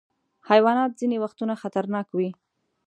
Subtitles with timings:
[0.49, 2.29] حیوانات ځینې وختونه خطرناک وي.